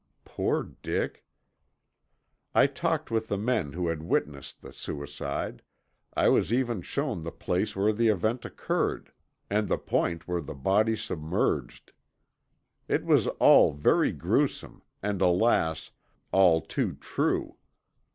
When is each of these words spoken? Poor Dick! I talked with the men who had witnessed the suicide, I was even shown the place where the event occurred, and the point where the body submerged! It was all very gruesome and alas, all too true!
Poor 0.25 0.63
Dick! 0.63 1.27
I 2.55 2.65
talked 2.65 3.11
with 3.11 3.27
the 3.27 3.37
men 3.37 3.73
who 3.73 3.87
had 3.89 4.01
witnessed 4.01 4.63
the 4.63 4.73
suicide, 4.73 5.61
I 6.15 6.27
was 6.29 6.51
even 6.51 6.81
shown 6.81 7.21
the 7.21 7.31
place 7.31 7.75
where 7.75 7.93
the 7.93 8.07
event 8.07 8.43
occurred, 8.43 9.11
and 9.47 9.67
the 9.67 9.77
point 9.77 10.27
where 10.27 10.41
the 10.41 10.55
body 10.55 10.95
submerged! 10.95 11.91
It 12.87 13.05
was 13.05 13.27
all 13.37 13.73
very 13.73 14.11
gruesome 14.11 14.81
and 15.03 15.21
alas, 15.21 15.91
all 16.31 16.61
too 16.61 16.95
true! 16.95 17.57